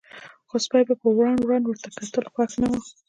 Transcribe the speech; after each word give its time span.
خو 0.49 0.55
سپي 0.65 0.81
په 1.01 1.07
وران 1.17 1.37
وران 1.41 1.63
ورته 1.65 1.89
کتل، 1.97 2.25
خوښ 2.33 2.51
نه 2.61 2.67
و. 2.71 2.75